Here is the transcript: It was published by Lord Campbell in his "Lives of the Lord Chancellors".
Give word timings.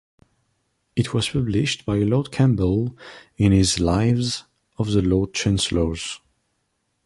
It 0.95 1.13
was 1.13 1.29
published 1.29 1.85
by 1.85 1.99
Lord 1.99 2.31
Campbell 2.31 2.97
in 3.37 3.51
his 3.51 3.79
"Lives 3.79 4.45
of 4.79 4.93
the 4.93 5.01
Lord 5.03 5.35
Chancellors". 5.35 6.19